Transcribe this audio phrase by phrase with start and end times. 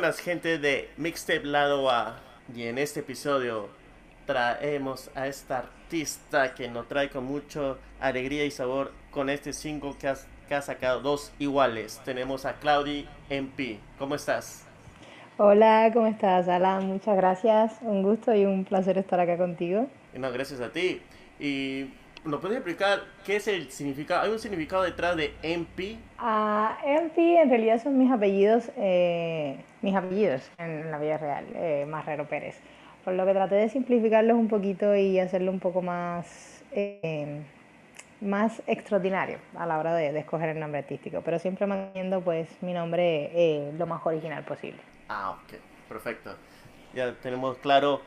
[0.00, 2.16] buenas gente de Mixtape Lado A
[2.56, 3.68] y en este episodio
[4.24, 9.92] traemos a esta artista que nos trae con mucho alegría y sabor con este single
[10.00, 10.10] que,
[10.48, 12.00] que ha sacado dos iguales.
[12.02, 13.78] Tenemos a Claudi MP.
[13.98, 14.64] ¿Cómo estás?
[15.36, 16.86] Hola, ¿cómo estás, Alan?
[16.86, 17.76] Muchas gracias.
[17.82, 19.86] Un gusto y un placer estar acá contigo.
[20.14, 21.02] No, gracias a ti.
[21.38, 21.90] Y
[22.22, 24.22] ¿Nos puedes explicar qué es el significado?
[24.22, 25.96] ¿Hay un significado detrás de MP?
[26.18, 31.86] Ah, MP en realidad son mis apellidos, eh, mis apellidos en la vida real, eh,
[31.88, 32.56] Marrero Pérez.
[33.04, 37.40] Por lo que traté de simplificarlos un poquito y hacerlo un poco más, eh,
[38.20, 42.74] más extraordinario a la hora de, escoger el nombre artístico, pero siempre manteniendo pues mi
[42.74, 44.80] nombre eh, lo más original posible.
[45.08, 46.36] Ah, ok, perfecto.
[46.94, 48.02] Ya tenemos claro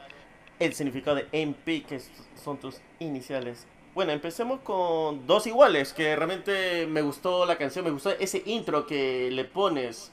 [0.59, 2.00] el significado de MP, que
[2.36, 3.66] son tus iniciales.
[3.95, 8.86] Bueno, empecemos con dos iguales, que realmente me gustó la canción, me gustó ese intro
[8.86, 10.11] que le pones.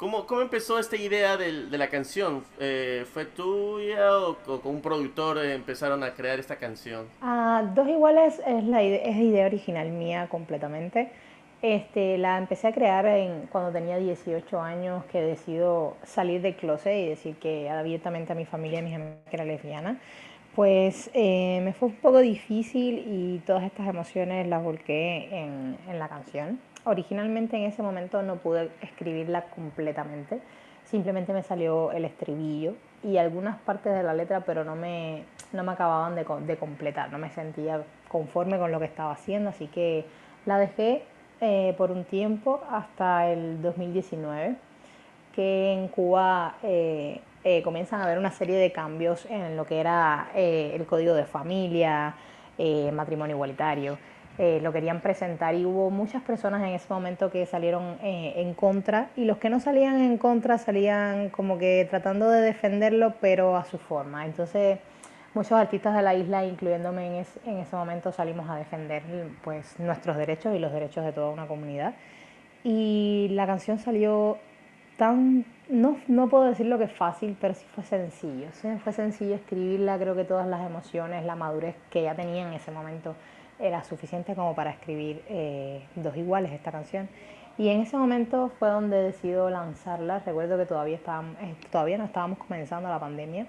[0.00, 2.42] ¿Cómo, cómo empezó esta idea de, de la canción?
[2.58, 7.06] Eh, ¿Fue tuya o, con un productor empezaron a crear esta canción?
[7.20, 11.12] Ah, dos iguales es la idea, es idea original mía completamente.
[11.60, 16.96] Este, la empecé a crear en, cuando tenía 18 años, que decido salir del closet
[16.96, 20.00] y decir que abiertamente a mi familia y a mis amigas que era lesbiana
[20.54, 25.98] pues eh, me fue un poco difícil y todas estas emociones las volqué en, en,
[25.98, 26.58] la canción.
[26.84, 30.40] Originalmente en ese momento no pude escribirla completamente,
[30.84, 35.62] simplemente me salió el estribillo y algunas partes de la letra, pero no me, no
[35.62, 39.66] me acababan de, de completar, no me sentía conforme con lo que estaba haciendo, así
[39.66, 40.04] que
[40.46, 41.02] la dejé
[41.42, 44.56] eh, por un tiempo hasta el 2019,
[45.34, 49.80] que en Cuba eh, eh, comienzan a haber una serie de cambios en lo que
[49.80, 52.14] era el código de familia,
[52.92, 53.96] matrimonio igualitario.
[54.38, 59.26] Lo querían presentar y hubo muchas personas en ese momento que salieron en contra y
[59.26, 63.76] los que no salían en contra salían como que tratando de defenderlo pero a su
[63.76, 64.24] forma.
[64.24, 64.78] Entonces
[65.34, 69.02] muchos artistas de la isla, incluyéndome en, en ese momento, salimos a defender
[69.42, 71.94] pues, nuestros derechos y los derechos de toda una comunidad.
[72.64, 74.38] Y la canción salió
[74.96, 78.48] tan, no, no puedo decir lo que es fácil, pero sí fue sencillo.
[78.84, 82.70] Fue sencillo escribirla, creo que todas las emociones, la madurez que ya tenía en ese
[82.70, 83.14] momento
[83.60, 87.08] era suficiente como para escribir eh, dos iguales esta canción.
[87.58, 90.20] Y en ese momento fue donde decido lanzarla.
[90.20, 93.46] Recuerdo que todavía, estábamos, eh, todavía no estábamos comenzando la pandemia.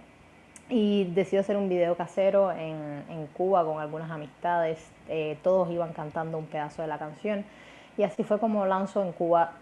[0.69, 4.91] Y decido hacer un video casero en, en Cuba con algunas amistades.
[5.07, 7.45] Eh, todos iban cantando un pedazo de la canción.
[7.97, 9.55] Y así fue como lanzo en Cuba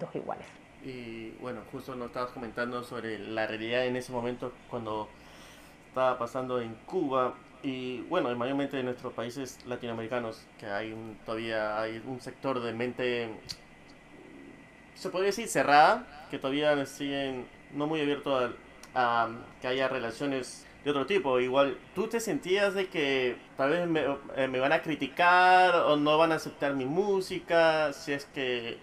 [0.00, 0.46] dos iguales.
[0.84, 5.08] Y bueno, justo nos estabas comentando sobre la realidad en ese momento cuando
[5.88, 12.02] estaba pasando en Cuba y bueno, mayormente en nuestros países latinoamericanos, que hay todavía hay
[12.06, 13.28] un sector de mente,
[14.94, 18.52] se podría decir cerrada, que todavía siguen no muy abierto
[18.94, 19.28] a,
[19.60, 21.40] que haya relaciones de otro tipo.
[21.40, 24.04] Igual, ¿tú te sentías de que tal vez me,
[24.36, 27.92] eh, me van a criticar o no van a aceptar mi música?
[27.92, 28.78] Si es que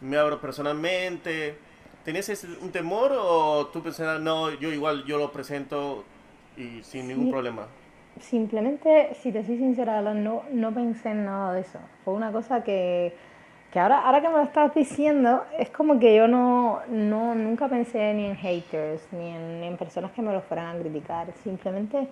[0.00, 1.56] me abro personalmente.
[2.04, 6.04] ¿Tenías un temor o tú pensabas, no, yo igual yo lo presento
[6.56, 7.68] y sin ningún problema?
[8.20, 11.78] Simplemente, si te soy sincera, no, no pensé en nada de eso.
[12.04, 13.14] Fue una cosa que,
[13.72, 17.68] que ahora, ahora que me lo estás diciendo, es como que yo no, no nunca
[17.68, 21.32] pensé ni en haters, ni en, en personas que me lo fueran a criticar.
[21.42, 22.08] Simplemente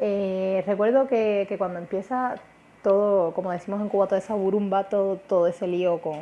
[0.00, 2.36] eh, recuerdo que, que cuando empieza
[2.82, 6.20] todo, como decimos en Cuba, toda esa burumba, todo, todo ese lío con,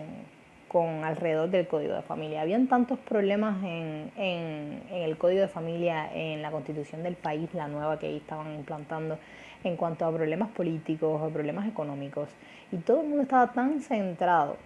[0.77, 2.43] con alrededor del código de familia.
[2.43, 7.67] Habían tantos problemas en, en, el código de familia, en la constitución del país, la
[7.67, 9.19] nueva que estaban implantando,
[9.65, 12.29] en cuanto a problemas políticos o problemas económicos.
[12.71, 14.59] Y todo el mundo estaba tan centrado,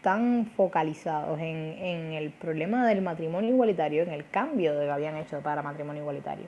[0.00, 5.40] tan focalizados en, en el problema del matrimonio igualitario, en el cambio que habían hecho
[5.40, 6.46] para matrimonio igualitario,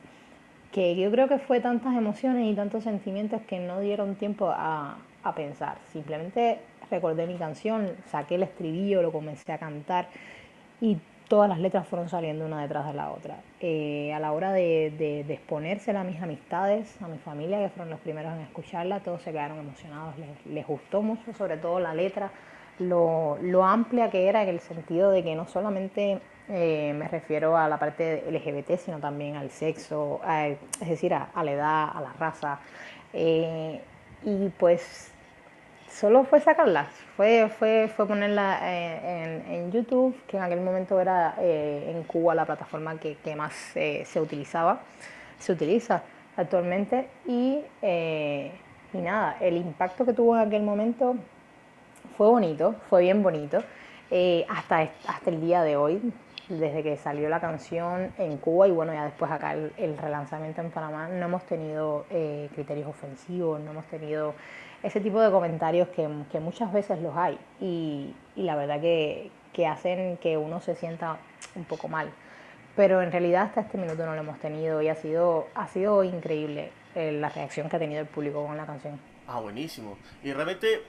[0.70, 4.98] que yo creo que fue tantas emociones y tantos sentimientos que no dieron tiempo a,
[5.24, 5.78] a pensar.
[5.92, 6.60] Simplemente
[6.90, 10.08] recordé mi canción, saqué el estribillo, lo comencé a cantar
[10.80, 10.98] y
[11.30, 13.36] todas las letras fueron saliendo una detrás de la otra.
[13.60, 17.90] Eh, a la hora de, de, de, a mis amistades, a mi familia, que fueron
[17.90, 22.32] los primeros en escucharla, todos se quedaron emocionados, les, gustó mucho, sobre todo la letra,
[22.80, 27.56] lo, lo, amplia que era en el sentido de que no solamente eh, me refiero
[27.56, 30.20] a la parte LGBT, sino también al sexo,
[30.80, 32.58] es decir, a, a, la edad, a la raza.
[33.12, 33.80] Eh,
[34.24, 35.12] y pues
[35.90, 41.00] solo fue sacarlas, fue, fue, fue ponerla eh, en, en, YouTube, que en aquel momento
[41.00, 44.80] era eh, en Cuba la plataforma que, que más eh, se utilizaba,
[45.38, 46.02] se utiliza
[46.36, 51.16] actualmente, y, y nada, el impacto que tuvo en aquel momento
[52.16, 53.62] fue bonito, fue bien bonito,
[54.48, 56.12] hasta, hasta el día de hoy.
[56.48, 60.70] desde que salió la canción en Cuba y bueno, ya después acá el, relanzamiento en
[60.70, 62.06] Panamá, no hemos tenido
[62.54, 64.34] criterios ofensivos, no hemos tenido
[64.82, 69.30] ese tipo de comentarios que, que muchas veces los hay y, y la verdad que,
[69.52, 71.18] que, hacen que uno se sienta
[71.54, 72.10] un poco mal.
[72.76, 76.04] Pero en realidad hasta este minuto no lo hemos tenido y ha sido, ha sido
[76.04, 78.98] increíble eh, la reacción que ha tenido el público con la canción.
[79.26, 79.98] Ah, buenísimo.
[80.22, 80.82] Y realmente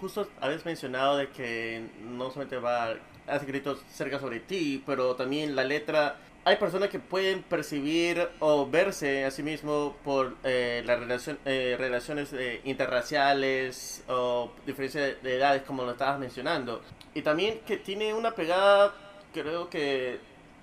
[0.00, 2.94] justo habéis mencionado de que no solamente va
[3.26, 8.66] a escrito cerca sobre ti, pero también la letra hay personas que pueden percibir o
[8.66, 15.62] verse a sí mismo por eh, las eh, relaciones eh, interraciales o diferencia de edades,
[15.62, 16.82] como lo estabas mencionando.
[17.14, 18.92] Y también que tiene una pegada,
[19.32, 20.18] creo que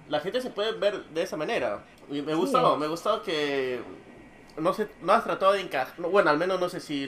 [0.09, 1.85] la gente se puede ver de esa manera.
[2.09, 3.79] Y me gustó, me gustó que
[4.57, 7.07] no sé, no has tratado de encajar, bueno, al menos no sé si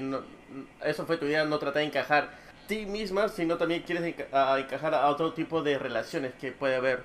[0.82, 2.30] eso fue tu idea, no tratar de encajar
[2.68, 7.04] ti misma, sino también quieres encajar a otro tipo de relaciones que puede haber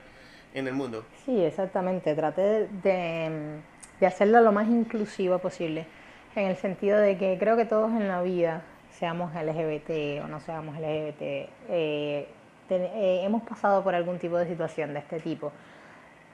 [0.56, 1.04] en el mundo.
[1.24, 2.14] Sí, exactamente.
[2.14, 3.60] Traté de,
[4.00, 5.86] de hacerlo lo más inclusiva posible,
[6.34, 10.40] en el sentido de que creo que todos en la vida, seamos LGBT o no
[10.40, 12.28] seamos LGBT, eh,
[12.68, 15.52] eh, hemos pasado por algún tipo de situación de este tipo.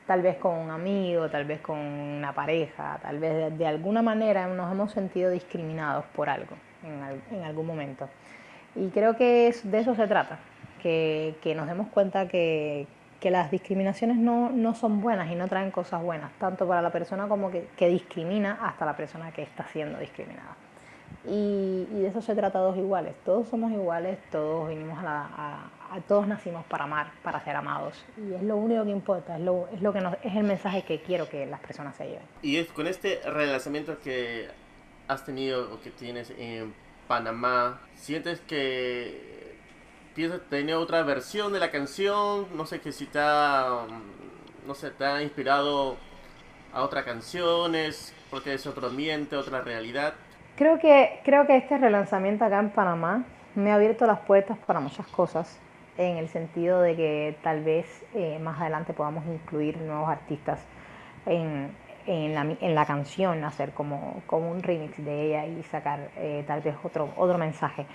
[0.07, 4.47] Tal vez con un amigo, tal vez con una pareja, tal vez de, alguna manera
[4.49, 8.09] nos hemos sentido discriminados por algo en, en algún momento.
[8.75, 10.39] Y creo que de eso se trata,
[10.83, 12.87] que, que nos demos cuenta que,
[13.23, 16.91] que las discriminaciones no, no, son buenas y no traen cosas buenas, tanto para la
[16.91, 20.57] persona como que, que discrimina hasta la persona que está siendo discriminada.
[21.25, 25.21] Y, y, de eso se trata dos iguales, todos somos iguales, todos vinimos a, la,
[25.93, 29.43] a, todos nacimos para amar, para ser amados y es lo único que importa, es,
[29.45, 32.27] lo, es, lo que nos, es el mensaje que quiero que las personas se lleven.
[32.43, 34.49] Y es con este relanzamiento que
[35.07, 36.75] has tenido o que tienes en
[37.07, 39.52] Panamá, ¿sientes que
[40.15, 44.93] piensas tener otra versión de la canción, no sé que si ha, mm, no sé,
[45.01, 45.97] ha inspirado
[46.73, 50.15] a otras canciones, porque es otro ambiente, otra realidad.
[50.57, 53.25] Creo que, creo que este relanzamiento acá en Panamá
[53.55, 55.59] me ha abierto las puertas para muchas cosas,
[55.99, 60.61] en el sentido de que tal vez eh, más adelante podamos incluir nuevos artistas
[61.27, 61.71] en,
[62.07, 66.45] en, la, en la canción, hacer como, como un remix de ella y sacar eh,
[66.47, 67.87] tal vez otro, otro mensaje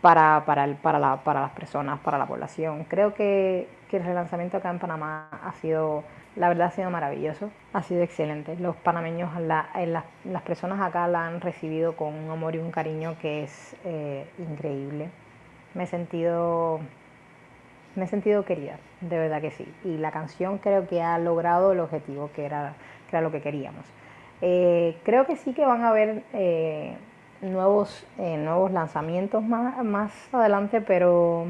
[0.00, 2.84] para, para, el, para, la, para las personas, para la población.
[2.84, 6.04] Creo que, que, el relanzamiento acá en Panamá ha sido,
[6.36, 8.56] la verdad ha sido maravilloso, ha sido excelente.
[8.56, 9.68] Los panameños, la,
[10.24, 14.26] las personas acá la han recibido con un amor y un cariño que es eh,
[14.38, 15.10] increíble.
[15.74, 16.80] Me he sentido
[17.96, 19.66] me he sentido querida, de verdad que sí.
[19.84, 22.74] Y la canción creo que ha logrado el objetivo que era,
[23.08, 23.84] que era lo que queríamos.
[24.42, 26.96] Eh, creo que sí que van a haber eh,
[27.42, 31.46] nuevos, eh, nuevos lanzamientos más, más adelante, pero,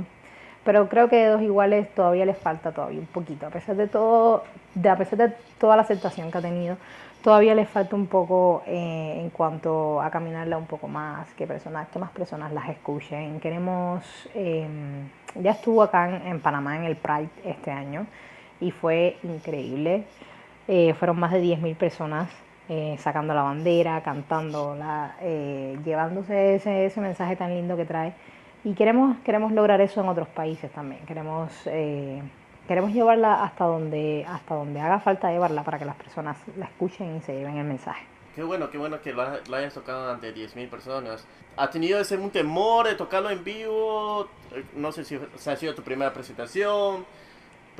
[0.64, 3.88] pero creo que de dos iguales todavía les falta todavía un poquito, a pesar de
[3.88, 4.44] todo,
[4.88, 6.76] a pesar de toda la aceptación que ha tenido,
[7.22, 11.88] todavía les falta un poco eh, en cuanto a caminarla un poco más, que personas,
[11.88, 13.40] que más personas las escuchen.
[13.40, 14.04] Queremos,
[14.34, 18.06] em, ya estuvo acá en, Panamá en el Pride este año
[18.60, 20.04] y fue increíble.
[20.68, 22.28] Eh, fueron más de 10.000 personas
[22.72, 24.78] eh, sacando la bandera, cantando,
[25.20, 28.14] eh, llevándose ese, ese, mensaje tan lindo que trae.
[28.62, 31.04] Y queremos, queremos lograr eso en otros países también.
[31.04, 32.22] Queremos, eh,
[32.68, 37.16] queremos llevarla hasta donde, hasta donde haga falta llevarla para que las personas la escuchen
[37.16, 38.06] y se lleven el mensaje.
[38.36, 41.26] Qué bueno, qué bueno que lo, hayas tocado ante 10.000 personas.
[41.56, 44.28] ¿Ha tenido ese un temor de tocarlo en vivo?
[44.76, 47.04] No sé si, si ha sido tu primera presentación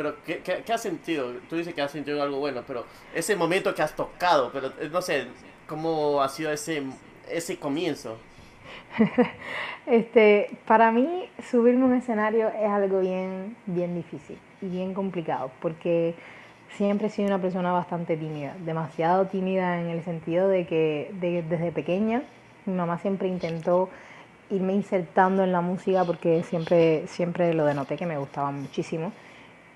[0.01, 1.31] pero ¿qué, qué, has sentido?
[1.51, 4.89] Tú dices que has sentido algo bueno, pero ese momento que has tocado, pero eh,
[4.91, 5.27] no sé,
[5.67, 6.83] ¿cómo ha sido ese,
[7.31, 8.17] ese comienzo?
[9.87, 15.51] este, para mí subirme a un escenario es algo bien, bien difícil y bien complicado,
[15.61, 16.15] porque
[16.79, 21.73] siempre he sido una persona bastante tímida, demasiado tímida en el sentido de que desde
[21.73, 22.23] pequeña
[22.65, 23.91] mi mamá siempre intentó
[24.49, 29.13] irme insertando en la música porque siempre, siempre lo denoté que me gustaba muchísimo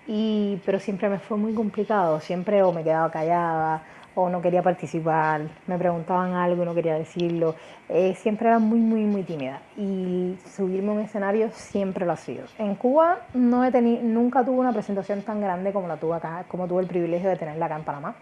[0.06, 3.82] y, pero siempre me fue muy complicado, siempre o me quedaba callada
[4.14, 7.56] o no quería participar, me preguntaban algo y no quería decirlo,
[7.88, 12.16] eh, siempre era muy, muy, muy tímida y subirme a un escenario siempre lo ha
[12.16, 12.44] sido.
[12.58, 16.44] En Cuba no he tenido, nunca tuve una presentación tan grande como la tuve acá,
[16.48, 18.14] como tuve el privilegio de tenerla acá en Panamá.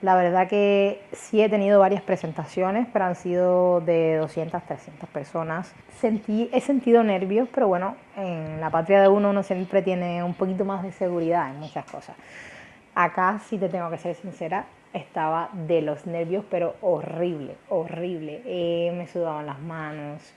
[0.00, 5.74] La verdad que sí he tenido varias presentaciones, pero han sido de 200, 300 personas.
[5.98, 10.34] Sentí, he sentido nervios, pero bueno, en la patria de uno uno siempre tiene un
[10.34, 12.14] poquito más de seguridad en muchas cosas.
[12.94, 18.42] Acá, si te tengo que ser sincera, estaba de los nervios, pero horrible, horrible.
[18.44, 20.32] Eh, me sudaban las manos,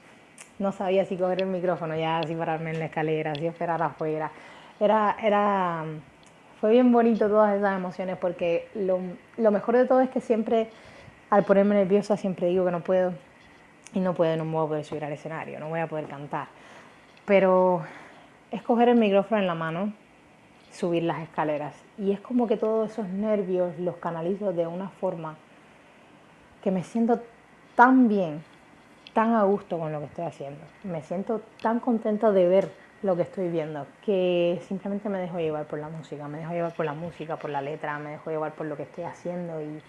[0.57, 4.31] no sabía si coger el micrófono ya, si pararme en la escalera, si esperar afuera.
[4.79, 5.85] Era, era
[6.61, 10.69] fue bien bonito todas esas emociones porque lo, mejor de todo es que siempre,
[11.31, 13.13] al ponerme nerviosa, siempre digo que no puedo
[13.93, 16.49] y no puedo, no voy a poder subir al escenario, no voy a poder cantar.
[17.25, 17.81] Pero
[18.51, 19.91] es coger el micrófono en la mano,
[20.71, 25.37] subir las escaleras y es como que todos esos nervios los canalizo de una forma
[26.63, 27.21] que me siento
[27.73, 28.43] tan bien,
[29.13, 30.61] tan a gusto con lo que estoy haciendo.
[30.83, 32.71] Me siento tan contenta de ver
[33.03, 36.73] lo que estoy viendo, que simplemente me dejo llevar por la música, me dejo llevar
[36.75, 39.81] por la música, por la letra, me dejo llevar por lo que estoy haciendo y,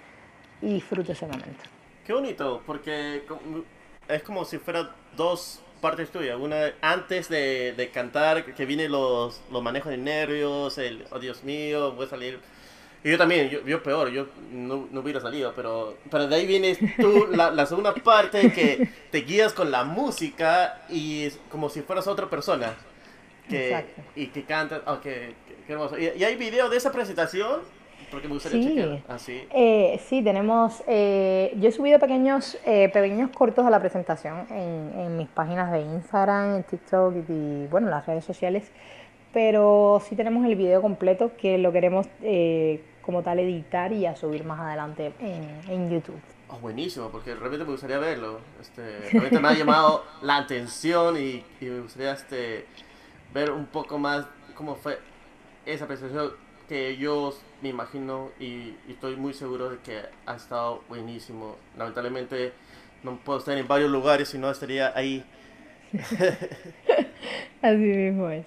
[0.61, 1.65] disfruto ese momento.
[2.07, 3.23] Qué bonito, porque
[4.09, 6.39] es como si fueran dos partes tuyas.
[6.39, 11.93] Una antes de, cantar, que viene los, los manejos de nervios, el, oh Dios mío,
[11.93, 12.39] voy a salir
[13.05, 16.79] y yo también, yo, peor, yo no, no, hubiera salido, pero, pero de ahí vienes
[17.01, 21.83] tú, la, la, segunda parte que te guías con la música y es como si
[21.83, 22.77] fueras otra persona.
[23.49, 23.85] Que,
[24.15, 25.35] y que cantas, oh, qué,
[25.67, 25.99] qué, hermoso.
[25.99, 27.61] ¿Y, ¿Y, hay video de esa presentación?
[28.11, 29.05] Porque me gustaría sí.
[29.09, 29.47] Ah, sí.
[29.51, 35.01] Eh, sí, tenemos, eh, yo he subido pequeños, eh, pequeños cortos a la presentación en,
[35.01, 38.71] en mis páginas de Instagram, en TikTok y, y bueno, las redes sociales
[39.33, 44.15] pero sí tenemos el video completo que lo queremos eh, como tal editar y a
[44.15, 46.21] subir más adelante en, en YouTube.
[46.49, 48.41] Oh, buenísimo, porque realmente me gustaría verlo.
[48.61, 52.67] Este, realmente me ha llamado la atención y, y, me gustaría este,
[53.33, 54.99] ver un poco más cómo fue
[55.67, 56.33] esa presentación
[56.69, 61.57] que yo me imagino y, y, estoy muy seguro de que ha estado buenísimo.
[61.77, 62.53] Lamentablemente
[63.03, 65.25] no puedo estar en varios lugares, si no estaría ahí.
[67.63, 68.47] Así mismo es.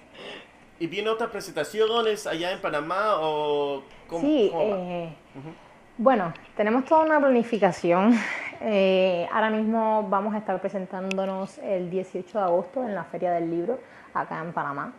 [0.78, 4.26] ¿Y viene otras presentaciones allá en Panamá o cómo?
[4.26, 5.65] Sí, cómo eh, uh -huh.
[5.98, 8.14] Bueno, tenemos toda una planificación.
[8.58, 13.50] Eh, ahora mismo vamos a estar presentándonos el 18 de agosto en la Feria del
[13.50, 13.78] Libro
[14.14, 14.94] acá en Panamá.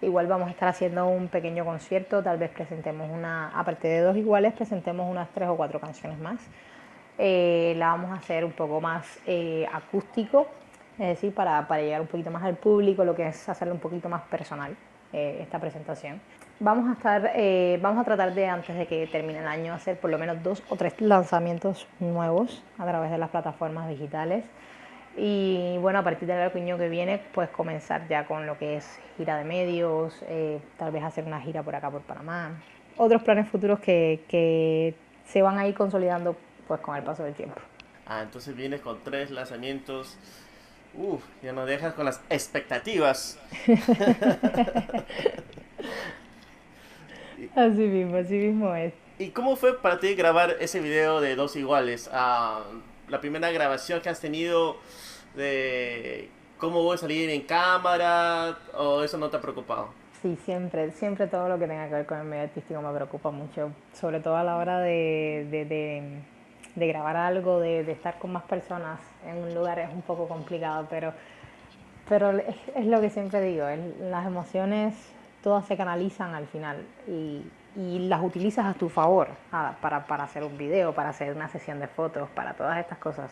[0.00, 4.16] Igual vamos a estar haciendo un pequeño concierto, tal vez presentemos una, aparte de dos
[4.16, 6.40] iguales, presentemos unas tres o cuatro canciones más.
[7.18, 10.46] Eh, la vamos a hacer un poco más eh, acústico,
[10.98, 13.80] es decir, para, para llegar un poquito más al público, lo que es hacerlo un
[13.80, 14.74] poquito más personal
[15.12, 16.18] esta presentación.
[16.58, 19.98] Vamos a estar, eh, vamos a tratar de antes de que termine el año hacer
[19.98, 24.42] por lo menos dos o tres lanzamientos nuevos a través de las plataformas digitales
[25.18, 28.98] y bueno a partir del año que viene pues comenzar ya con lo que es
[29.18, 32.52] gira de medios, eh, tal vez hacer una gira por acá por Panamá,
[32.96, 34.94] otros planes futuros que, que
[35.26, 36.36] se van a ir consolidando
[36.66, 37.60] pues con el paso del tiempo.
[38.06, 40.16] Ah, entonces vienes con tres lanzamientos
[40.94, 43.38] Uf, ya nos dejas con las expectativas.
[47.54, 48.92] así mismo, así mismo es.
[49.18, 52.10] ¿Y cómo fue para ti grabar ese video de Dos Iguales?
[52.12, 54.76] Uh, la primera grabación que has tenido
[55.34, 56.28] de
[56.58, 59.88] cómo voy a salir en cámara o eso no te ha preocupado?
[60.22, 63.30] Sí, siempre, siempre todo lo que tenga que ver con el medio artístico me preocupa
[63.30, 66.22] mucho, sobre todo a la hora de, de, de
[66.76, 70.28] de grabar algo, de, de, estar con más personas en un lugar es un poco
[70.28, 71.12] complicado, pero,
[72.08, 74.94] pero es, es lo que siempre digo, es, las emociones
[75.42, 77.42] todas se canalizan al final y,
[77.76, 79.28] las utilizas a tu favor
[79.82, 83.30] para, hacer un video, para hacer una sesión de fotos, para todas estas cosas.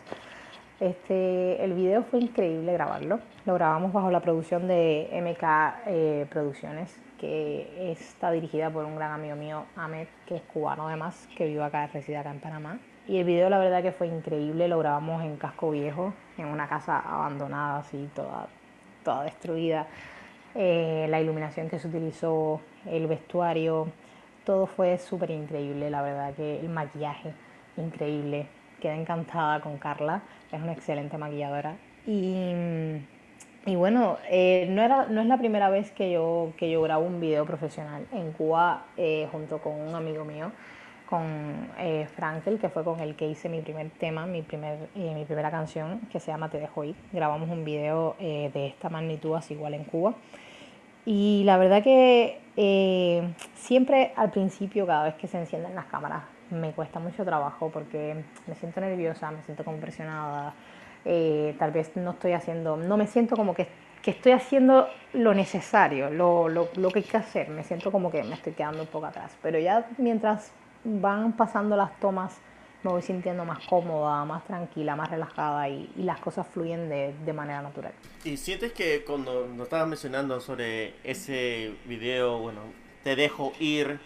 [0.81, 6.95] Este, el video fue increíble grabarlo, lo grabamos bajo la producción de MK eh, Producciones,
[7.19, 11.63] que está dirigida por un gran amigo mío, Ahmed, que es cubano además, que vive
[11.63, 12.79] acá, reside acá en Panamá.
[13.07, 16.67] Y el video la verdad que fue increíble, lo grabamos en Casco Viejo, en una
[16.69, 18.47] casa abandonada, así toda,
[19.03, 19.87] toda destruida.
[20.55, 23.89] Eh, la iluminación que se utilizó, el vestuario,
[24.45, 27.33] todo fue súper increíble, la verdad que el maquillaje,
[27.77, 28.47] increíble.
[28.81, 31.77] Quedé encantada con Carla, es una excelente maquilladora.
[32.07, 32.53] Y,
[33.67, 37.07] y bueno, eh, no, era, no es la primera vez que yo, que yo grabo
[37.07, 40.53] un video profesional en Cuba eh, junto con un amigo mío
[41.09, 45.25] con eh, Frankel, que fue con el que hice mi primer tema, mi, primer, mi
[45.25, 46.97] primera canción, que se llama Te dejo ir.
[47.13, 50.15] Grabamos un video de esta magnitud, así igual en Cuba.
[51.07, 56.25] Y la verdad que eh, siempre al principio, cada vez que se encienden las cámaras,
[56.51, 60.55] me cuesta mucho trabajo porque me siento nerviosa, me siento como presionada.
[61.59, 63.69] tal vez no estoy haciendo, no me siento como que
[64.05, 67.49] que estoy haciendo lo necesario, lo, lo, lo, que hay que hacer.
[67.49, 69.35] Me siento como que me estoy quedando un poco atrás.
[69.41, 70.53] Pero ya mientras
[70.85, 72.39] van pasando las tomas,
[72.85, 77.15] me voy sintiendo más cómoda, más tranquila, más relajada y, y las cosas fluyen de,
[77.25, 77.93] de, manera natural.
[78.25, 82.61] ¿Y sientes que cuando nos estabas mencionando sobre ese video, bueno,
[83.03, 84.01] te dejo ir,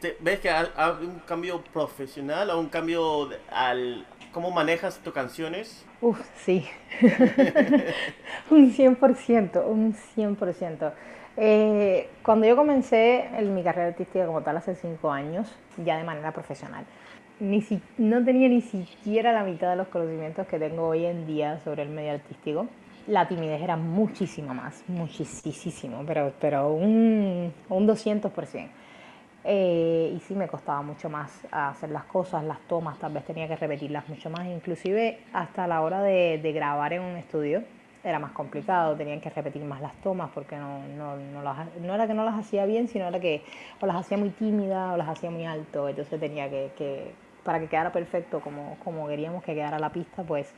[0.00, 0.66] te, ¿ves que hay,
[1.00, 5.84] un cambio profesional o un cambio al cómo manejas tus canciones?
[6.02, 6.68] Uf, sí.
[8.50, 10.92] un 100%, un 100%.
[11.36, 16.04] Eh, cuando yo comencé en mi carrera artística como tal hace cinco años, ya de
[16.04, 16.84] manera profesional,
[17.40, 21.26] ni si, no tenía ni siquiera la mitad de los conocimientos que tengo hoy en
[21.26, 22.66] día sobre el medio artístico.
[23.06, 28.68] La timidez era muchísimo más, muchísimo, pero, pero un, un 200%.
[29.42, 33.48] Eh, y sí me costaba mucho más hacer las cosas, las tomas, tal vez tenía
[33.48, 37.62] que repetirlas mucho más, inclusive hasta la hora de, de grabar en un estudio
[38.02, 41.94] era más complicado, tenían que repetir más las tomas porque no, no, no, las, no
[41.94, 43.42] era que no las hacía bien, sino era que
[43.80, 47.12] o las hacía muy tímidas o las hacía muy alto, entonces tenía que, que
[47.44, 50.52] para que quedara perfecto como, como queríamos que quedara la pista, pues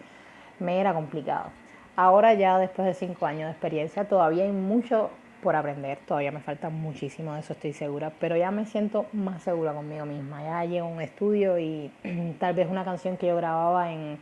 [0.58, 1.50] me era complicado.
[1.96, 5.10] Ahora ya después de cinco años de experiencia todavía hay mucho
[5.42, 9.42] por aprender, todavía me falta muchísimo, de eso estoy segura, pero ya me siento más
[9.42, 11.90] segura conmigo misma, ya llego a un estudio y
[12.38, 14.18] tal vez una canción que yo grababa en,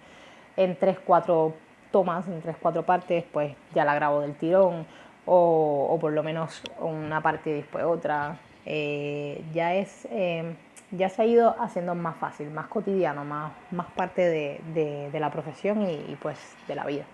[0.57, 1.55] en tres, cuatro
[1.91, 4.87] tomas en tres, cuatro partes, pues ya la grabo del tirón,
[5.27, 8.39] o, o por lo menos una parte y después otra.
[8.67, 10.55] Eh, ya es eh,
[10.93, 15.21] ya se ha ido haciendo más fácil, más cotidiano, más, más parte de, de, de
[15.21, 17.05] la profesión y, y, pues de la vida.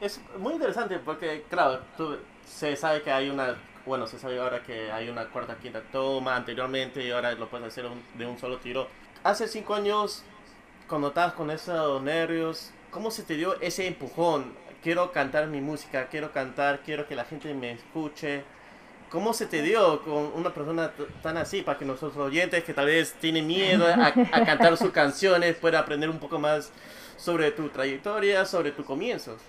[0.00, 4.62] Es muy interesante porque, claro, tú, se sabe que hay una, bueno, se sabe ahora
[4.62, 8.38] que hay una cuarta, quinta toma anteriormente y ahora lo puedes hacer un, de un
[8.38, 8.86] solo tiro.
[9.24, 10.24] Hace cinco años
[10.88, 14.54] cuando estabas con esos nervios, ¿cómo se te dio ese empujón?
[14.82, 18.44] Quiero cantar mi música, quiero cantar, quiero que la gente me escuche.
[19.10, 20.90] ¿Cómo se te dio con una persona
[21.22, 24.12] tan así para que nuestros oyentes que tal vez tienen miedo a, a
[24.44, 26.72] cantar sus canciones puedan aprender un poco más
[27.16, 29.42] sobre tu trayectoria, sobre tus comienzos?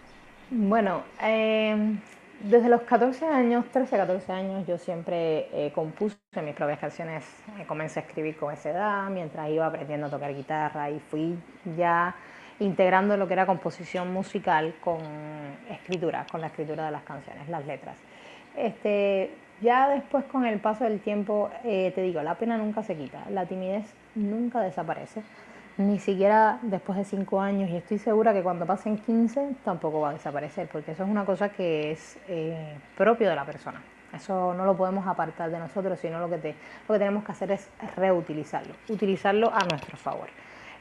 [0.52, 1.96] Bueno, eh,
[2.42, 7.24] desde los 14 años, 13, 14 años, yo siempre eh, compuse mis propias canciones.
[7.60, 11.38] Eh, comencé a escribir con esa edad, mientras iba aprendiendo a tocar guitarra y fui
[11.78, 12.16] ya
[12.60, 15.00] integrando lo que era composición musical con
[15.70, 17.98] escritura, con la escritura de las canciones, las letras.
[18.56, 22.96] Este, ya después con el paso del tiempo, eh, te digo, la pena nunca se
[22.96, 25.22] quita, la timidez nunca desaparece
[25.80, 30.10] ni siquiera después de 5 años, y estoy segura que cuando pasen 15 tampoco va
[30.10, 33.82] a desaparecer, porque eso es una cosa que es eh, propio de la persona.
[34.14, 37.70] Eso no lo podemos apartar de nosotros, sino lo que, te, tenemos que hacer es
[37.96, 40.28] reutilizarlo, utilizarlo a nuestro favor.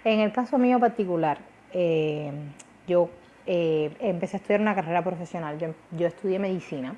[0.03, 1.39] En el caso mío particular,
[1.73, 2.33] eh,
[2.89, 3.09] yo
[3.47, 6.97] eh, empecé a estudiar una carrera profesional, yo, yo estudié medicina,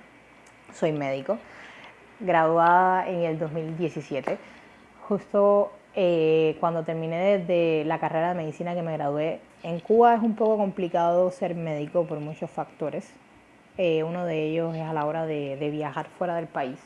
[0.72, 1.38] soy médico,
[2.20, 4.38] graduada en el 2017,
[5.08, 10.22] justo eh, cuando terminé de, la carrera de medicina que me gradué, en Cuba es
[10.22, 13.12] un poco complicado ser médico por muchos factores.
[13.76, 16.78] Eh, uno de ellos es a la hora de, de, viajar fuera del país.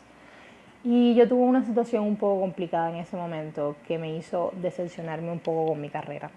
[0.84, 5.30] Y yo tuve una situación un poco complicada en ese momento que me hizo decepcionarme
[5.32, 6.30] un poco con mi carrera.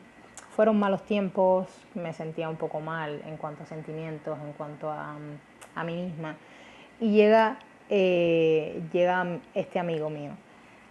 [0.51, 5.15] Fueron malos tiempos, me sentía un poco mal en cuanto a sentimientos, en cuanto a,
[5.75, 6.35] a mí misma.
[6.99, 10.31] Y llega, eh, llega este amigo mío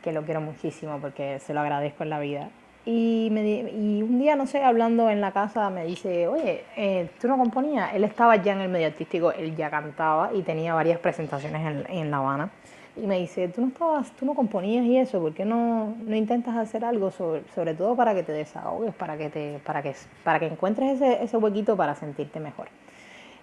[0.06, 2.48] que lo quiero muchísimo porque se lo agradezco en la vida.
[2.84, 7.10] Y, me, y un día, no sé, hablando en la casa, me dice, oye, eh,
[7.20, 7.92] ¿tú no componías?
[7.92, 11.84] Él estaba ya en el medio artístico, él ya cantaba y tenía varias presentaciones en,
[11.90, 12.50] en La Habana.
[12.96, 15.20] Y me dice, ¿tú no, estabas, tú no componías y eso?
[15.20, 19.18] ¿Por qué no, no intentas hacer algo sobre, sobre todo para que te desahogues, para
[19.18, 22.68] que, te, para que, para que encuentres ese, ese huequito para sentirte mejor?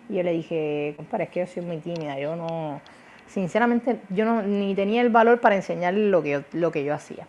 [0.08, 2.80] Y yo le dije, compadre, es que yo soy muy tímida, yo no
[3.28, 6.94] sinceramente yo no, ni tenía el valor para enseñarle lo que, yo, lo que yo
[6.94, 7.28] hacía.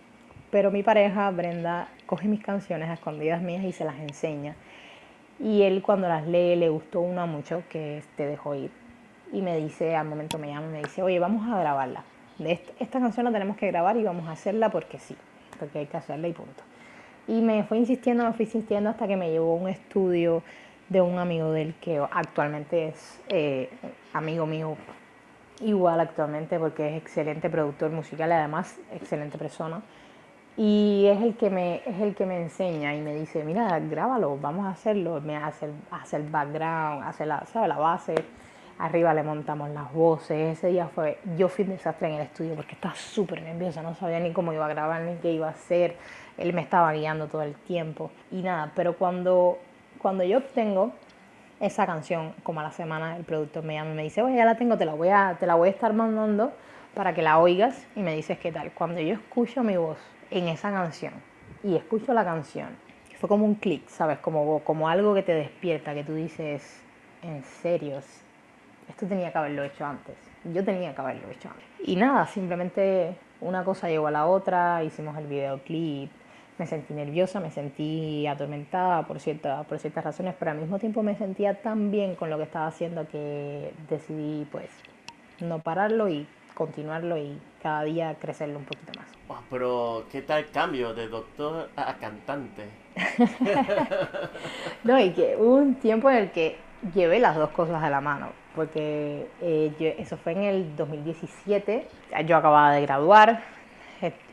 [0.50, 4.54] Pero mi pareja, Brenda, coge mis canciones a escondidas mías y se las enseña.
[5.40, 8.70] Y él cuando las lee le gustó una mucho que te dejó ir.
[9.32, 12.04] Y me dice, al momento me llama y me dice, oye, vamos a grabarla.
[12.38, 15.16] Esta, esta canción la tenemos que grabar y vamos a hacerla porque sí,
[15.58, 16.62] porque hay que hacerla y punto.
[17.26, 20.42] Y me fue insistiendo, me fui insistiendo hasta que me llevó a un estudio
[20.88, 23.70] de un amigo de él que actualmente es eh,
[24.12, 24.76] amigo mío
[25.60, 29.82] igual actualmente porque es excelente productor musical además excelente persona.
[30.56, 34.38] Y es el que me, es el que me enseña y me dice, mira, grábalo,
[34.38, 35.20] vamos a hacerlo.
[35.20, 37.68] Me hace, hace el background, hace la, ¿sabe?
[37.68, 38.14] la base.
[38.78, 40.58] Arriba le montamos las voces.
[40.58, 43.94] Ese día fue, yo fui un desastre en el estudio porque estaba súper nerviosa, no
[43.94, 45.96] sabía ni cómo iba a grabar ni qué iba a hacer.
[46.38, 48.12] Él me estaba guiando todo el tiempo.
[48.30, 49.58] Y nada, pero cuando,
[50.00, 50.92] cuando yo obtengo
[51.64, 54.44] esa canción, como a la semana el productor me llama y me dice, oye, ya
[54.44, 56.52] la tengo, te la voy a, te la voy a estar mandando
[56.94, 58.72] para que la oigas y me dices qué tal.
[58.72, 59.98] Cuando yo escucho mi voz
[60.30, 61.14] en esa canción
[61.62, 62.68] y escucho la canción,
[63.18, 64.18] fue como un clic, ¿sabes?
[64.18, 66.82] Como, como algo que te despierta, que tú dices,
[67.22, 68.00] en serio,
[68.86, 70.16] esto tenía que haberlo hecho antes.
[70.52, 71.64] Yo tenía que haberlo hecho antes.
[71.86, 76.10] Y nada, simplemente una cosa llegó a la otra, hicimos el videoclip,
[76.58, 81.02] me sentí nerviosa, me sentí atormentada por, cierta, por ciertas razones, pero al mismo tiempo
[81.02, 84.70] me sentía tan bien con lo que estaba haciendo que decidí pues
[85.40, 89.06] no pararlo y continuarlo y cada día crecerlo un poquito más.
[89.50, 92.68] pero, ¿qué tal cambio de doctor a cantante?
[94.84, 96.56] no, y que hubo un tiempo en el que
[96.94, 101.88] llevé las dos cosas a la mano, porque eh, eso fue en el 2017,
[102.26, 103.42] yo acababa de graduar,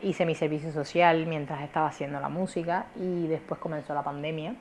[0.02, 4.54] hice mi servicio social mientras estaba haciendo la música y después comenzó la pandemia,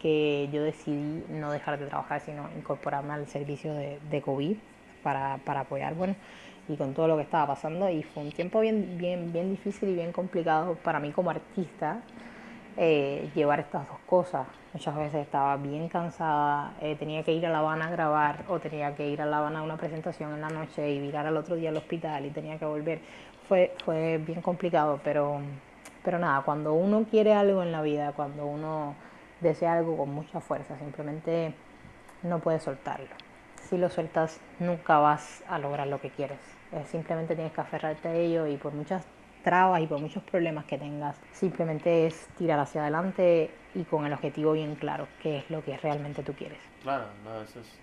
[0.00, 4.56] que yo decidí no dejar de trabajar, sino incorporarme al servicio de, de COVID
[5.02, 6.14] para, para apoyar, bueno,
[6.68, 9.88] y con todo lo que estaba pasando y fue un tiempo bien, bien, bien difícil
[9.90, 12.02] y bien complicado para mí como artista
[12.80, 14.46] eh, llevar estas dos cosas.
[14.72, 18.60] Muchas veces estaba bien cansada, eh, tenía que ir a La Habana a grabar o
[18.60, 21.36] tenía que ir a La Habana a una presentación en la noche y virar al
[21.36, 23.00] otro día al hospital y tenía que volver.
[23.48, 25.40] Fue, fue bien complicado, pero,
[26.04, 28.94] pero nada, cuando uno quiere algo en la vida, cuando uno
[29.40, 31.54] desea algo con mucha fuerza, simplemente
[32.22, 33.08] no puede soltarlo.
[33.68, 36.38] Si lo sueltas, nunca vas a lograr lo que quieres.
[36.86, 39.06] Simplemente tienes que aferrarte a ello y por muchas
[39.42, 44.12] trabas y por muchos problemas que tengas, simplemente es tirar hacia adelante y con el
[44.12, 46.58] objetivo bien claro, qué es lo que realmente tú quieres.
[46.82, 47.78] Claro, no, eso, es,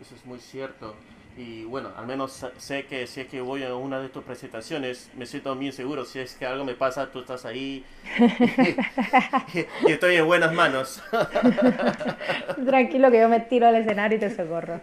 [0.00, 0.94] eso es muy cierto.
[1.36, 5.08] Y bueno, al menos sé que si es que voy a una de tus presentaciones,
[5.16, 6.04] me siento bien seguro.
[6.04, 7.84] Si es que algo me pasa, tú estás ahí
[9.86, 11.00] y, estoy en buenas manos.
[12.66, 14.80] Tranquilo que yo me tiro al escenario y te socorro.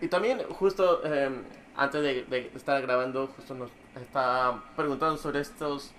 [0.00, 1.42] Y también justo em,
[1.76, 5.92] antes de, estar grabando, justo nos está preguntando sobre estos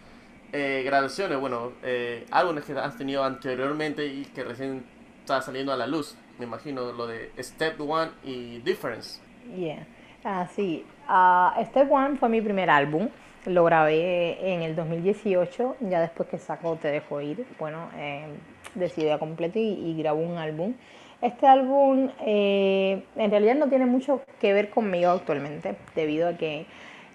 [0.54, 4.86] eh, grabaciones, bueno, eh, álbumes que has tenido anteriormente y que recién
[5.26, 6.16] está saliendo a la luz.
[6.38, 9.20] Me imagino lo de Step One y Difference.
[9.58, 9.88] Yeah.
[10.24, 10.86] Ah, sí.
[11.10, 13.10] Uh, Step One fue mi primer álbum.
[13.46, 15.78] Lo grabé en el 2018.
[15.82, 18.28] Ya después que sacó Te Dejo Ir, bueno, eh,
[18.76, 20.76] decidí a completo y, y grabó un álbum.
[21.22, 26.68] Este álbum eh, en realidad no tiene mucho que ver conmigo actualmente, debido a que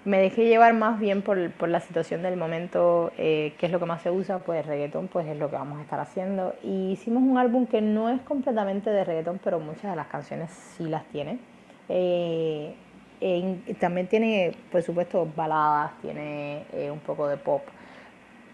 [0.04, 3.86] me dejé llevar más bien por, la situación del momento, eh, que es lo que
[3.86, 6.54] más se usa, pues reggaetón, pues es lo que vamos a estar haciendo.
[6.62, 10.50] Y hicimos un álbum que no es completamente de reggaetón, pero muchas de las canciones
[10.50, 11.38] sí las tiene.
[11.88, 12.74] Eh,
[13.78, 17.62] también tiene, por supuesto, baladas, tiene un poco de pop.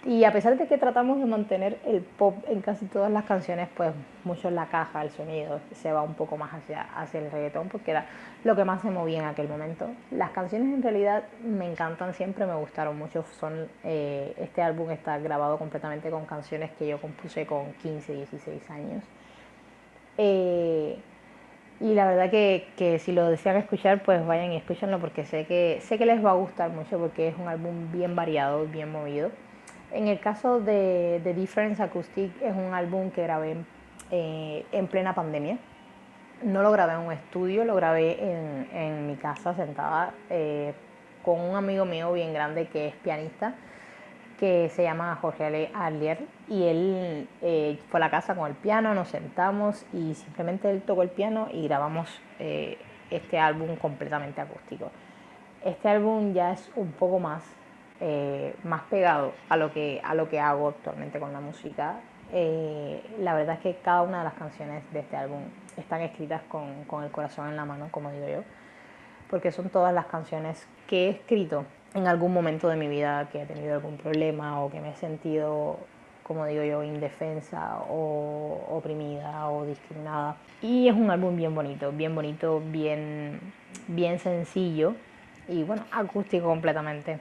[0.07, 3.69] Y a pesar de que tratamos de mantener el pop en casi todas las canciones,
[3.77, 3.91] pues
[4.23, 7.91] mucho la caja, el sonido se va un poco más hacia, hacia el reggaetón porque
[7.91, 8.07] era
[8.45, 9.89] lo que más se movía en aquel momento.
[10.13, 13.25] Las canciones en realidad me encantan, siempre me gustaron mucho.
[13.41, 18.71] Son, eh, este álbum está grabado completamente con canciones que yo compuse con 15, 16
[18.71, 19.03] años.
[20.19, 20.99] Eh,
[21.81, 25.47] y la verdad que, que, si lo desean escuchar, pues vayan y escúchenlo porque sé
[25.47, 28.93] que, sé que les va a gustar mucho porque es un álbum bien variado, bien
[28.93, 29.33] movido.
[29.93, 33.57] En el caso de, The Difference Acoustic es un álbum que grabé
[34.11, 35.59] eh, en plena pandemia.
[36.43, 40.75] No lo grabé en un estudio, lo grabé en, mi casa sentada eh,
[41.25, 43.55] con un amigo mío bien grande que es pianista,
[44.39, 46.19] que se llama Jorge Arlier.
[46.49, 50.83] Y él eh, fue a la casa con el piano, nos sentamos y simplemente él
[50.83, 52.21] tocó el piano y grabamos
[53.11, 54.91] este álbum completamente acústico.
[55.65, 57.43] Este álbum ya es un poco más
[58.01, 62.01] eh, más pegado a lo, que, a lo que hago actualmente con la música.
[62.33, 65.43] Eh, la verdad es que cada una de las canciones de este álbum
[65.77, 68.43] están escritas con, con, el corazón en la mano, como digo yo,
[69.31, 73.43] porque son todas las canciones que he escrito en algún momento de mi vida que
[73.43, 75.79] he tenido algún problema o que me he sentido,
[76.23, 80.37] como digo yo, indefensa o oprimida o discriminada.
[80.61, 83.41] Y es un álbum bien bonito, bien bonito, bien,
[83.89, 84.95] bien sencillo
[85.49, 87.19] y bueno, acústico completamente.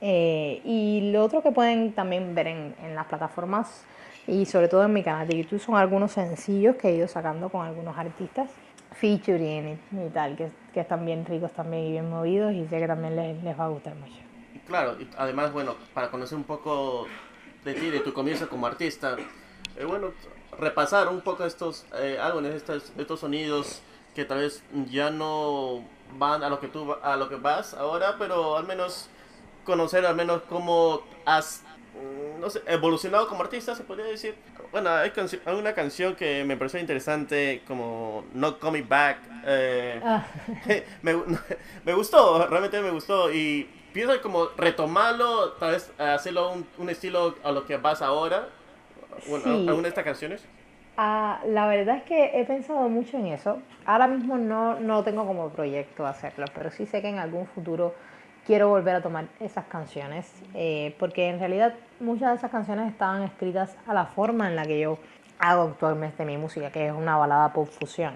[0.00, 3.84] Eh, y lo otro que pueden también ver en, en, las plataformas
[4.26, 7.48] y sobre todo en mi canal de YouTube son algunos sencillos que he ido sacando
[7.48, 8.50] con algunos artistas,
[8.92, 12.86] featuring y, tal, que, que, están bien ricos también y bien movidos y sé que
[12.86, 14.16] también les, les va a gustar mucho.
[14.66, 17.06] Claro, y además, bueno, para conocer un poco
[17.64, 19.16] de ti, de tu comienzo como artista,
[19.76, 20.12] eh, bueno,
[20.58, 23.80] repasar un poco estos eh, álbumes, estos, estos sonidos
[24.14, 25.84] que tal vez ya no
[26.18, 29.10] van a lo que tú a lo que vas ahora, pero al menos
[29.66, 31.62] conocer al menos cómo has
[31.94, 34.34] mm, no sé, evolucionado como artista, se podría decir.
[34.72, 35.12] Bueno, hay,
[35.58, 39.18] una canción que me pareció interesante, como No Coming Back.
[39.46, 40.24] Eh, ah.
[41.02, 41.14] me,
[41.84, 43.30] me, gustó, realmente me gustó.
[43.32, 48.48] Y pienso como retomarlo, tal vez hacerlo un, un estilo a lo que vas ahora.
[49.28, 50.46] Bueno, ¿Alguna de estas canciones?
[50.98, 53.58] Ah, la verdad es que he pensado mucho en eso.
[53.84, 57.94] Ahora mismo no, no tengo como proyecto hacerlo, pero sí sé que en algún futuro
[58.46, 63.22] quiero volver a tomar esas canciones, eh, porque en realidad muchas de esas canciones estaban
[63.24, 64.98] escritas a la forma en la que yo
[65.38, 68.14] hago actualmente mi música, que es una balada pop fusión.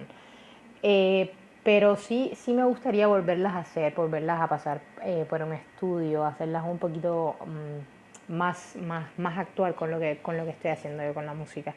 [0.82, 5.52] Eh, pero sí, sí me gustaría volverlas a hacer, volverlas a pasar eh, por un
[5.52, 10.50] estudio, hacerlas un poquito mm, más, más, más actual con lo, que, con lo que
[10.50, 11.74] estoy haciendo yo con la música.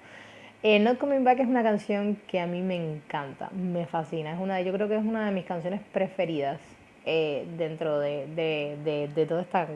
[0.62, 4.32] Eh, Not Coming Back es una canción que a mí me encanta, me fascina.
[4.32, 6.62] Es una, yo creo que es una de mis canciones preferidas
[7.06, 9.68] eh, dentro de, de, de, de, toda esta,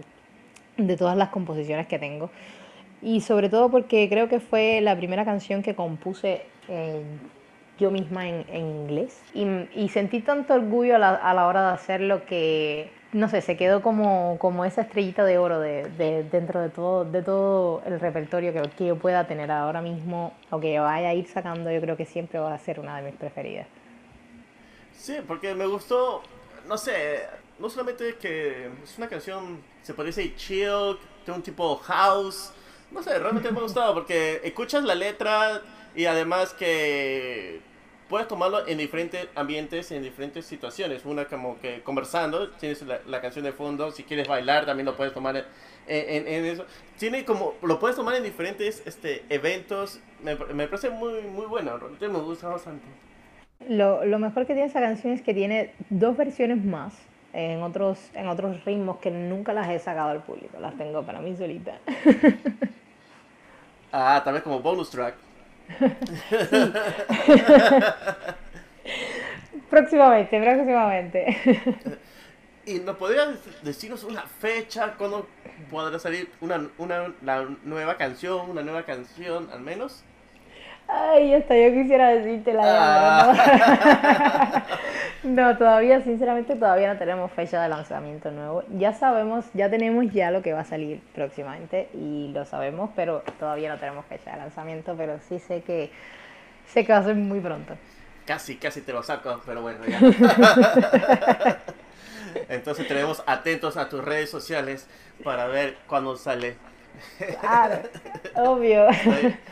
[0.77, 2.29] de todas las composiciones que tengo.
[3.01, 6.41] Y sobre todo porque creo que fue la primera canción que compuse
[7.77, 9.21] yo misma en, en inglés.
[9.33, 13.41] Y, y, sentí tanto orgullo a la, a la, hora de hacerlo que, no sé,
[13.41, 17.81] se quedó como, como esa estrellita de oro de, de, dentro de todo, de todo
[17.85, 21.71] el repertorio que, que yo pueda tener ahora mismo o que vaya a ir sacando.
[21.71, 23.67] Yo creo que siempre va a ser una de mis preferidas.
[24.93, 26.23] Sí, porque me gustó,
[26.67, 27.25] no sé,
[27.59, 32.51] no solamente que es una canción, se decir chill, de un tipo house.
[32.91, 35.61] No sé, realmente me ha gustado porque escuchas la letra
[35.95, 37.61] y además que
[38.07, 41.03] puedes tomarlo en diferentes ambientes, en diferentes situaciones.
[41.05, 45.13] Una como que conversando, tienes la, canción de fondo, si quieres bailar también lo puedes
[45.13, 45.45] tomar en,
[45.87, 46.65] en, en, eso.
[46.97, 49.99] Tiene como, lo puedes tomar en diferentes este, eventos.
[50.21, 52.85] Me, me parece muy, muy bueno, realmente me gusta bastante.
[53.67, 56.93] Lo, lo mejor que tiene esa canción es que tiene dos versiones más
[57.33, 61.19] en otros, en otros ritmos que nunca las he sacado al público, las tengo para
[61.19, 61.77] mí solita.
[63.91, 65.15] ah, también como bonus track.
[69.69, 71.35] Próximamente, próximamente.
[72.65, 73.29] ¿Y nos podrías
[73.63, 75.27] decirnos una fecha cuando
[75.69, 80.03] podrá salir una, una la nueva canción, una nueva canción al menos?
[80.87, 82.63] Ay, hasta yo quisiera decirte la
[83.21, 84.63] ah.
[85.23, 85.29] no.
[85.35, 88.63] no, todavía, sinceramente, todavía no tenemos fecha de lanzamiento nuevo.
[88.77, 93.21] Ya sabemos, ya tenemos ya lo que va a salir próximamente y lo sabemos, pero
[93.39, 95.91] todavía no tenemos fecha de lanzamiento, pero sí sé que
[96.67, 97.75] sé que va a ser muy pronto.
[98.25, 99.99] Casi, casi te lo saco, pero bueno, ya.
[102.49, 104.87] Entonces tenemos atentos a tus redes sociales
[105.23, 106.55] para ver cuándo sale
[107.39, 107.81] Claro,
[108.35, 108.87] obvio.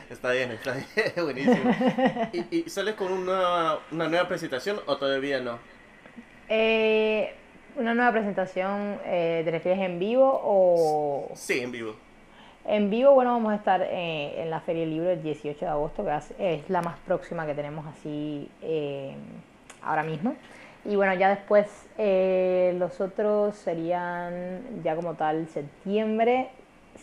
[0.10, 1.72] Está bien, está bien, buenísimo.
[2.34, 5.60] ¿Y, ¿Y, sales con una, una, nueva presentación o todavía no?
[6.50, 7.34] Eh,
[7.76, 11.32] ¿Una nueva presentación eh, te refieres en vivo o...?
[11.36, 11.96] Sí, en vivo.
[12.68, 15.72] En vivo, bueno, vamos a estar eh, en la Feria del Libro el 18 de
[15.72, 19.14] agosto, que es la más próxima que tenemos así eh,
[19.84, 20.36] ahora mismo.
[20.84, 26.50] Y bueno, ya después eh, los otros serían ya como tal septiembre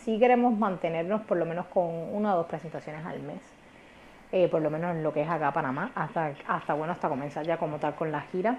[0.03, 3.41] sí queremos mantenernos por lo menos con una o dos presentaciones al mes.
[4.31, 7.45] Eh, por lo menos en lo que es acá Panamá, hasta, hasta, bueno, hasta comenzar
[7.45, 8.57] ya como tal con la gira.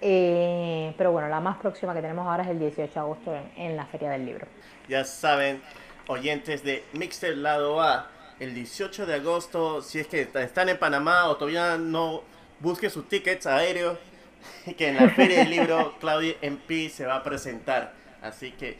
[0.00, 3.50] Eh, pero bueno, la más próxima que tenemos ahora es el 18 de agosto en,
[3.56, 4.46] en la Feria del Libro.
[4.88, 5.62] Ya saben,
[6.06, 8.08] oyentes de Mixter Lado A,
[8.40, 12.22] el 18 de agosto, si es que están en Panamá o todavía no
[12.60, 13.98] busquen sus tickets aéreos,
[14.76, 17.92] que en la Feria del Libro Claudia MP se va a presentar.
[18.22, 18.76] Así que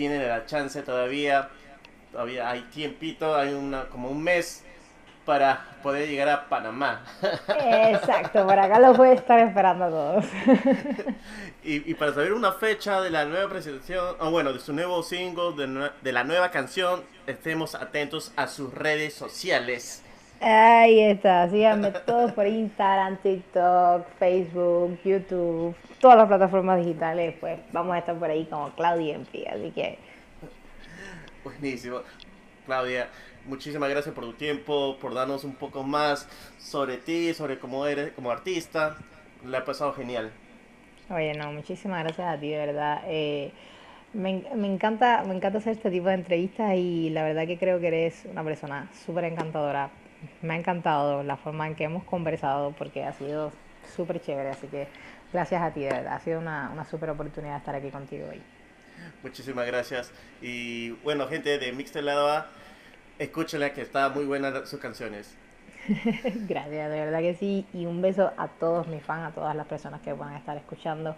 [0.00, 1.50] tienen la chance todavía,
[2.10, 4.64] todavía hay tiempito, hay una, como un mes
[5.26, 7.04] para poder llegar a Panamá.
[7.48, 10.24] Exacto, por acá lo puede estar esperando a todos.
[11.62, 15.02] y, y, para saber una fecha de la nueva presentación, o bueno, de su nuevo
[15.02, 20.02] single, de, de la nueva canción, estemos atentos a sus redes sociales.
[20.42, 27.94] Ahí está, síganme todos por Instagram, TikTok, Facebook, YouTube, todas las plataformas digitales, pues vamos
[27.94, 29.98] a estar por ahí como Claudia en pie, así que...
[31.44, 32.00] Buenísimo.
[32.64, 33.08] Claudia,
[33.44, 36.26] muchísimas gracias por tu tiempo, por darnos un poco más
[36.58, 38.96] sobre ti, sobre cómo eres como artista.
[39.44, 40.30] Le ha pasado genial.
[41.10, 43.02] Oye, no, muchísimas gracias a ti, de verdad.
[43.06, 43.52] Eh,
[44.14, 47.78] me, me, encanta, me encanta hacer este tipo de entrevistas y la verdad que creo
[47.78, 49.90] que eres una persona súper encantadora
[50.42, 53.52] me ha encantado la forma en que hemos conversado porque ha sido
[53.94, 54.88] súper chévere, así que
[55.32, 58.42] gracias a ti, de verdad, ha sido una, una súper oportunidad estar aquí contigo hoy.
[59.22, 60.12] Muchísimas gracias.
[60.40, 62.48] Y bueno, gente de Mixtelado A,
[63.18, 65.36] escúchenla que está muy buena sus canciones.
[66.48, 67.66] gracias, de verdad que sí.
[67.72, 70.56] Y un beso a todos mis fans, a todas las personas que van a estar
[70.56, 71.16] escuchando.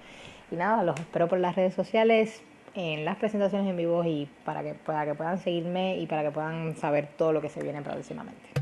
[0.51, 2.43] Y nada, los espero por las redes sociales,
[2.75, 6.31] en las presentaciones en vivo y para que, para que puedan seguirme y para que
[6.31, 8.62] puedan saber todo lo que se viene próximamente.